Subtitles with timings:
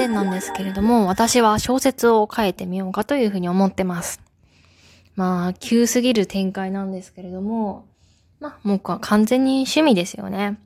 [0.00, 4.20] 然なんですけれども、私は小説を書いてみようかというふうに思ってます。
[5.16, 7.86] まあ、急すぎる展開なんですけれども、
[8.38, 10.58] まあ、もう完全に趣味ですよね。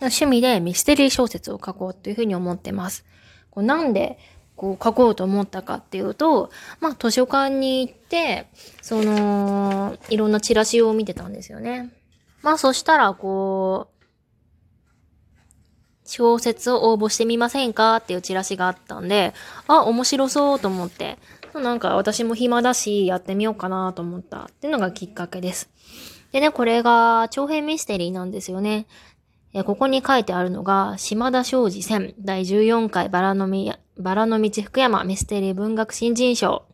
[0.00, 3.04] 趣味でミステリー小説を書こうというふうに思ってます。
[3.50, 4.18] こうなんで、
[4.56, 8.48] こう書こうと思ったかっていうと、まあ図書館に行って、
[8.82, 11.90] その、いろんなチラシを見てたんですよね。
[12.42, 13.93] まあそしたら、こう、
[16.04, 19.32] 小説を応募してみませんかっていうチラシがあったんで、
[19.66, 21.18] あ、面白そうと思って、
[21.54, 25.70] なんか私も暇だし、やってみようかなと思ったっていうのがきっかけです。
[26.32, 28.86] でね、これが長編ミステリーなんですよね。
[29.52, 36.64] えここに書いてあるのが、島田昌司戦第14回バラのみ、バラの道福山ミステリー文学新人賞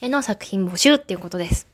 [0.00, 1.68] への作品募集っていうことです。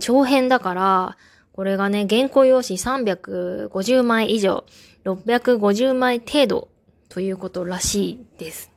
[0.00, 1.16] 長編だから、
[1.52, 4.64] これがね、原稿用紙350枚以上、
[5.04, 6.68] 650枚程度
[7.08, 8.70] ということらしいです。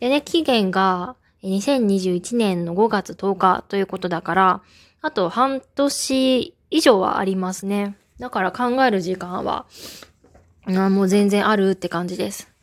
[0.00, 4.62] でね、期限が2021年の5月10日ということだから、
[5.00, 7.96] あと半年以上はありますね。
[8.18, 9.66] だから考える時間は、
[10.66, 12.54] あもう全然あるって感じです。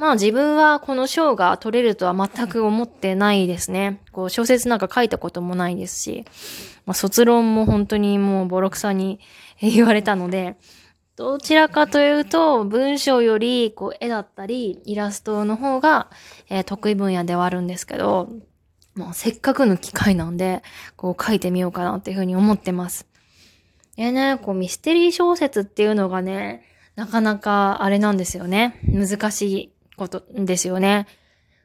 [0.00, 4.00] まあ自分はこの賞が取れるとは全く思ってないですね。
[4.12, 6.24] こう小説なんか書いたこともないですし、
[6.86, 9.20] まあ、卒論も本当にもうボロクサに
[9.60, 10.56] 言われたので、
[11.20, 16.08] どちらかというと文章よりこう絵だったりイラストの方が、
[16.48, 18.30] えー、得意分野ではあるんですけど、
[18.94, 20.62] もうせっかくの機会なんで、
[20.96, 23.06] こう書いてみようかなっていうふうに思ってます。
[23.98, 26.62] えね、こうミステリー小説っていうのがね、
[26.96, 28.80] なかなかあれなんですよね。
[28.90, 31.06] 難しいことですよね。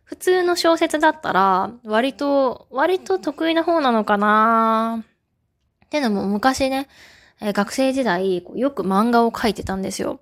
[0.03, 5.05] 普通の小説だったら、割と、割と得意な方なのかな
[5.85, 6.89] ってのも昔ね、
[7.41, 10.19] え学生時代、よく漫画を描いてたんですよ。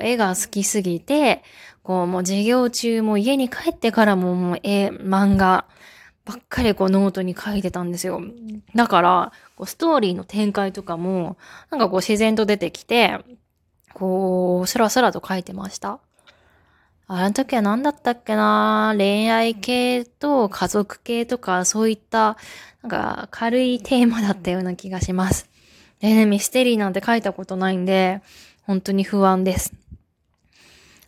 [0.00, 1.42] 絵が好きすぎて、
[1.82, 5.66] こうもう授業中も家に帰ってからももう絵、漫画
[6.24, 8.22] ばっかりこうノートに書いてたんですよ。
[8.74, 11.36] だから、こうストーリーの展開とかも、
[11.70, 13.18] なんかこう自然と出てきて、
[13.92, 16.00] こう、スラスラと書いてました。
[17.06, 18.94] あの時は何だったっけな？
[18.96, 22.38] 恋愛系と家族系とかそういった、
[22.82, 25.50] なんか軽いテーマだったような気がします。
[26.00, 28.20] でね、ミステリーなんて書いたことないんで、
[28.62, 29.72] 本当に不安です。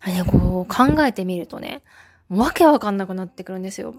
[0.00, 1.82] あれ、こう考えてみるとね、
[2.28, 3.94] わけわかんなくなってくるんですよ。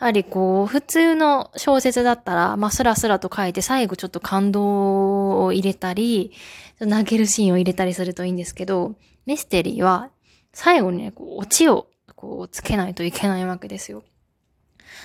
[0.00, 6.32] やはりこう、普通の小説だったら、まあ、スラスラと書いて、最後ちょっと感動を入れたり、
[6.78, 8.94] 泣けるシーンを入れたりするといいんですけど、
[9.26, 10.10] ミステリーは、
[10.52, 14.04] 最後にね、こう、オチを、こう、つけないといけないわけですよ。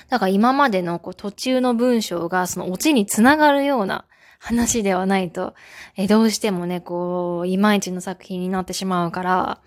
[0.09, 4.05] だから今までのこう途中の文章がそのオチにつながるような
[4.43, 5.55] 話ではないと、
[5.95, 9.61] えどうしてもね、こう、いまいちの作品になってしまうから、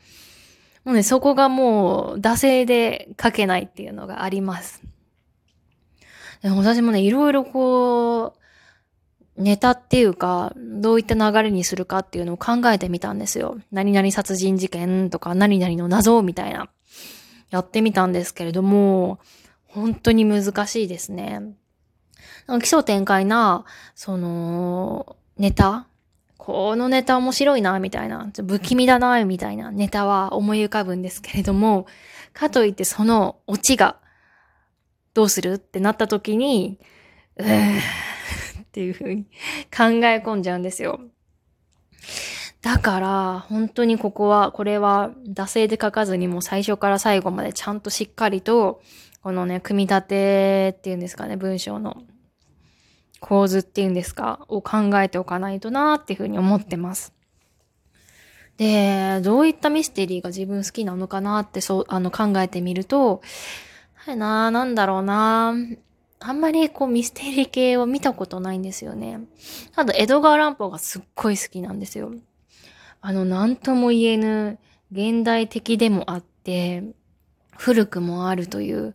[0.84, 4.82] もうね、そこがもう、惰性で書けないっていうのがあります。
[6.42, 8.34] でも私もね、いろいろこ
[9.38, 13.56] う、ネタっていうか、どういった流れにするかっていうのを考えてみたんですよ。
[13.72, 16.68] 何々殺人事件とか、何々の謎みたいな。
[17.48, 19.20] やってみたんですけれども、
[19.68, 21.40] 本当に難しいですね。
[22.60, 25.86] 奇想天開な、その、ネタ？
[26.38, 31.86] このネタ面白いな、みたいな、不気味だな、みたいなネタは思い浮かぶんですけれども、
[32.32, 33.96] かといってそのオチが
[35.12, 36.78] どうするってなった時に、
[37.36, 41.00] うーっていう風に考え込んじゃうんですよ。
[42.62, 48.82] だから、本当にここは、これは、惰性で書かずにも最初から最後までちゃんとしっかりと、
[49.26, 52.04] このね、組み立てっていうんですかね、文章の
[53.18, 57.12] 構図っていうんですか、を考えておかないとなーっていうふうに思ってます。
[58.56, 63.20] で、どういったミステリーが自分好きなのかなってそう、あの考えてみると、
[63.96, 65.56] はいな、なんだろうな。
[66.20, 69.18] あんまりこうミステリー系を見たことないんですよね。
[69.74, 72.12] あと、エドガー・ランポーがすっごい好きなんですよ。
[73.00, 74.60] あの、なんとも言えぬ、
[74.92, 76.84] 現代的でもあって、
[77.58, 78.94] 古くもあるという、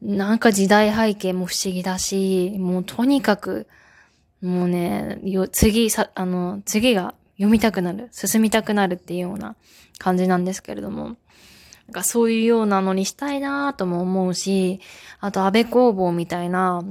[0.00, 3.66] なんか時代背景も不思議だし、もうとにかく、
[4.40, 5.18] もうね、
[5.52, 9.56] 次、さ、あの、次が読みたくなる、進みたくなるっていうような
[9.98, 11.16] 感じなんですけれども。
[11.88, 14.80] なんかそういうようなのにしたいなとも思うし、
[15.20, 16.84] あと安倍工房みたいな、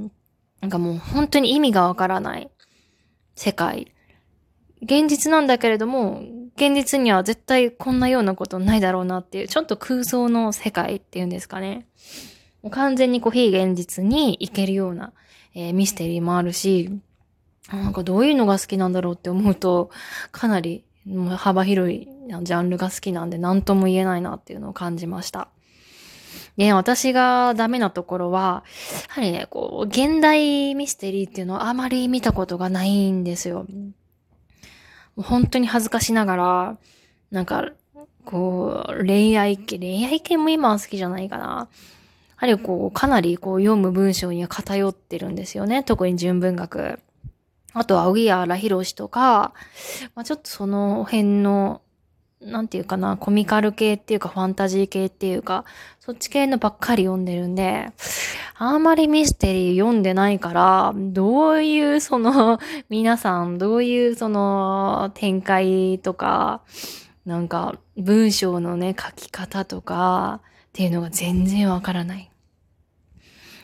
[0.60, 2.50] なんかもう本当に意味がわからない
[3.36, 3.92] 世界。
[4.82, 6.22] 現実なんだけれども、
[6.58, 11.86] 現実には絶対こんなようなことないだろうなっていう、ちょっと空想の世界っていうんですかね。
[12.62, 15.12] もう完全にこう非現実に行けるような、
[15.54, 16.90] えー、ミステリーもあるし、
[17.70, 19.90] なんかどういうのが好きなんだろうって思うと、
[20.32, 20.84] かなり
[21.36, 22.08] 幅広い
[22.42, 25.48] ジャンルが好きなんで何とも言えないなっていうのを感じました。
[26.56, 28.64] で、私がダメなところは、
[29.08, 33.64] やはりね、こう、現代ミステリーっていうのをあまり見たことがないんですよ。
[35.22, 36.78] 本当に恥ずかしながら、
[37.30, 37.70] なんか、
[38.24, 41.44] こう、恋愛系、恋愛系も今は好きじゃないかな。
[41.44, 41.68] や
[42.36, 45.82] はりこう、かなりこう、読む文章には偏ってるんですよね。
[45.82, 47.00] 特に純文学。
[47.72, 49.52] あとは、荻原博士とか、
[50.14, 51.82] まあ、ちょっとその辺の、
[52.40, 55.64] なんていうかな、コミカル系っていうか、ファンタジー系っていうか、
[55.98, 57.90] そっち系のばっかり読んでるんで、
[58.56, 66.62] あんまりミステリー読んでないから、どういうその、 皆さん、どういうその、展開とか、
[67.26, 72.30] なんか、文章のね、書き方とか、っていうのが全然わからない。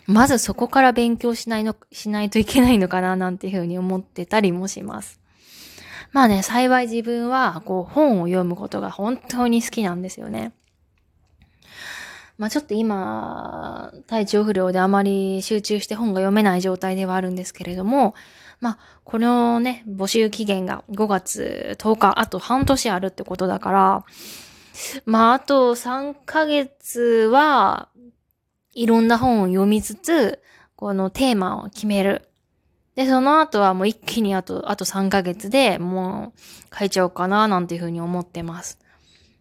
[0.07, 5.21] まずそこから勉強しないの、しないといけないのかななんていうふうに思ってたりもします。
[6.15, 10.53] まあね、幸い自分はこう本を読むことが本当に好きなんですよね。
[12.39, 18.15] まあちょっと今、体調不良であまり集中して本が読めない状態ではあるんですけれども、
[18.61, 24.05] まあ、このね、募集期限が5月10日、あと半年あるってことだから、
[25.05, 27.89] まあ、あと3ヶ月は、
[28.73, 30.41] いろんな本を読みつつ、
[30.77, 32.29] このテーマを決める。
[32.95, 36.33] で、その後はもう一気にあと、あと3ヶ月でも
[36.73, 38.79] う書いちゃおうかななんていうふうに思ってます。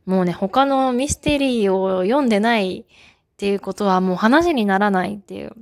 [0.06, 5.54] もうね、他のミステリーを読んでないっていうことはもう話にならないっていう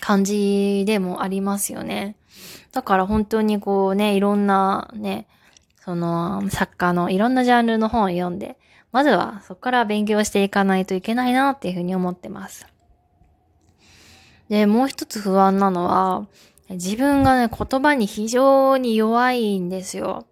[0.00, 2.16] 感じでもありますよね。
[2.72, 5.26] だから本当にこうね、いろんなね、
[5.84, 8.56] その作家のいろんなジャンルの本を読んで、
[8.90, 12.66] まずはそこから勉強していかないといけないなっていうふうに思ってます。
[14.48, 16.26] で、もう一つ不安なのは、
[16.72, 20.26] 自分がね、言葉に非常に弱いんですよ。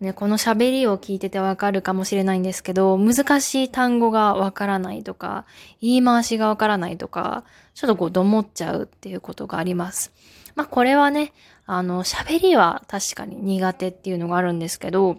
[0.00, 5.46] ね、この喋りを聞いててわかるかもしれないんですけど、難しい単語がわからないとか、
[5.80, 7.44] 言い回しがわからないとか、
[7.74, 10.12] ちょっとこう、どもっちゃうっていうことがあります。
[10.54, 11.32] まあ、これはね、
[11.66, 15.16] あの、喋りは確かに苦手っていうのがあるんですけど、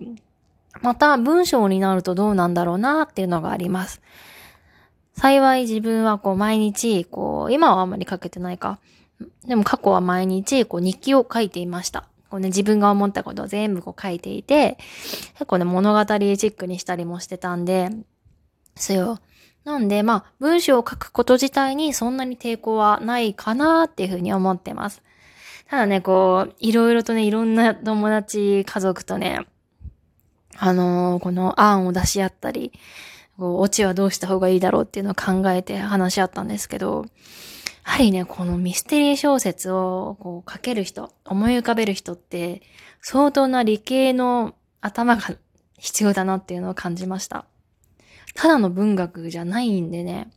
[0.82, 4.02] また文章になるとどうなんだろうなっていうのがあります。
[5.14, 8.80] 幸い自分はこう毎日、こう、今はあんまり書けてないか。
[9.48, 12.08] でも過去は毎日、こう日記を書いていました。
[12.30, 14.78] こうね、自分が思ったことを全部こう書いていて、
[15.34, 17.90] 結構ね、物語チックにしたりもしてたんで、
[18.76, 19.20] すよ。
[19.64, 25.02] なんで、まあ、文章を書くこと自体にそんなに抵抗はないかなっていうふうに思ってます。
[25.70, 29.48] ただね、こう、いろいろとね、いろんな友達、家族とね、
[30.58, 32.72] あのー、この案を出し合ったり、
[33.38, 37.06] こう、オチはどうした方がいいだろうっていうのを考えて話し合ったんですけど、
[37.86, 42.62] やはりね、このミステリー小説をこう書ける人、思い浮かべる人って、
[43.02, 45.22] 相当な理系の頭が
[45.78, 47.46] 必要だなっていうのを感じました。
[48.34, 50.32] ただの文学じゃないんでね、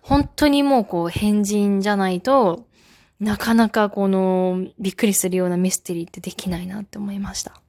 [0.00, 2.66] 本当にもうこう変人じゃないと、
[3.20, 7.63] なかなかこのびっくりするようなミステリーってできないなって思いました。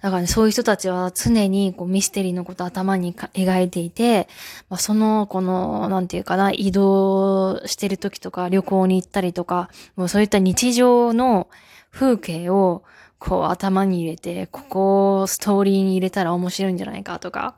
[0.00, 4.28] だからね、そういう人たちは常にこうミステリーのこと頭に描いていて、
[4.70, 11.48] まあ、その、この、なんていうかな、移動してる時とか旅行に行ったりとか、もうそういった日常の
[11.90, 12.82] 風景を
[13.18, 17.54] こう頭に入れて、ここをストーリーに入れたら面白いんじゃないかとか、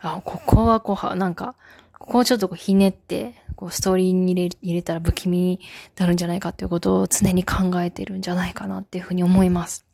[0.00, 1.54] あ、ここはこう、なんか、
[1.98, 5.60] ここをちょっとこうひねって、こうストーリーに入れ入れたら不気味に
[5.96, 9.85] なるんじゃないかっていうことを常に考えてるんじゃないかなっていうふうに思います。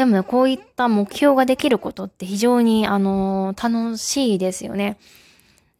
[0.00, 4.96] でもね、こういった目標ができることって非常に、あの、楽しいですよね。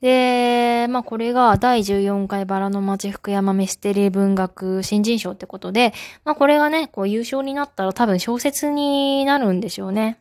[0.03, 5.95] で、まあこれが第14回バラの町福山ミステリー文学新人賞ってことで、
[6.27, 10.21] まあこれがね、こう優勝になったら多分小説になるんでしょうね。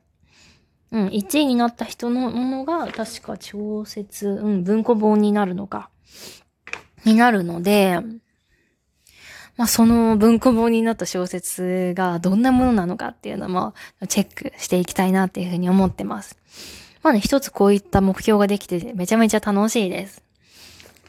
[0.94, 5.90] うん、1位になった人のものが確か小説、うん、文庫本になるのか。
[7.04, 8.00] になるので、
[9.60, 13.74] まあ、その文庫本になった小説がどんなものなのかっていうのも
[14.08, 16.38] チェックしていきたいなっていうふうに思ってます。
[17.04, 20.24] まあね、一つこういった目標ができてめちゃめちゃ楽しいです。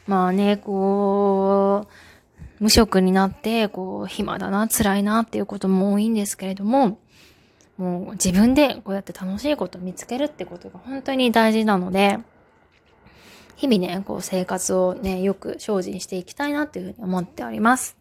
[0.05, 1.87] まあね、こ
[2.59, 6.99] う、無職になって、こう、暇だな、辛いなっていうことも多いんですけれども、
[7.77, 12.19] もう自分でこうやって楽しいことを見つけるってことが本当に大事なので、
[13.55, 18.00] 日々ね、こう生活をね、よく精進していきたいなっていうふうに思っております。